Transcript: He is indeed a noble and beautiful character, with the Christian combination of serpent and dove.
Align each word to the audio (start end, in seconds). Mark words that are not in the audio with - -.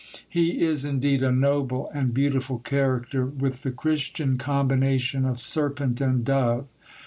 He 0.27 0.61
is 0.65 0.83
indeed 0.83 1.21
a 1.21 1.31
noble 1.31 1.91
and 1.93 2.11
beautiful 2.11 2.57
character, 2.57 3.23
with 3.23 3.61
the 3.61 3.69
Christian 3.69 4.35
combination 4.39 5.25
of 5.25 5.39
serpent 5.39 6.01
and 6.01 6.25
dove. 6.25 6.65